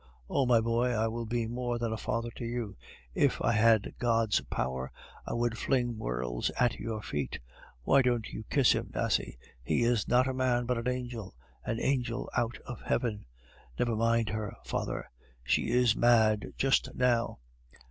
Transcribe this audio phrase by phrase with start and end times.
[0.27, 0.87] "Oh my boy!
[0.87, 2.75] I will be more than a father to you;
[3.13, 4.91] if I had God's power,
[5.27, 7.39] I would fling worlds at your feet.
[7.83, 9.37] Why don't you kiss him, Nasie?
[9.63, 11.35] He is not a man, but an angel,
[11.67, 13.25] a angel out of heaven."
[13.77, 15.07] "Never mind her, father;
[15.43, 17.37] she is mad just now."